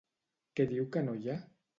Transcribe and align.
Què 0.59 0.65
diu 0.71 0.87
que 0.95 1.03
no 1.09 1.15
hi 1.19 1.29
ha? 1.33 1.37